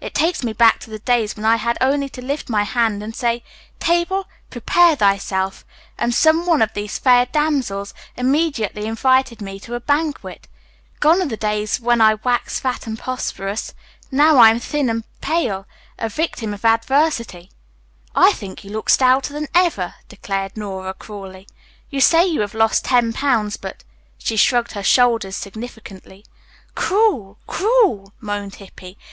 [0.00, 3.02] "It takes me back to the days when I had only to lift my hand
[3.02, 3.42] and say,
[3.80, 5.64] 'Table, prepare thyself,'
[5.98, 10.46] and some one of these fair damsels immediately invited me to a banquet.
[11.00, 13.74] Gone are the days when I waxed fat and prosperous.
[14.12, 15.66] Now I am thin and pale,
[15.98, 17.50] a victim of adversity."
[18.14, 21.48] "I think you look stouter than ever," declared Nora cruelly.
[21.90, 23.82] "You say you have lost ten pounds, but"
[24.18, 26.24] she shrugged her shoulders significantly.
[26.76, 28.96] "Cruel, cruel," moaned Hippy.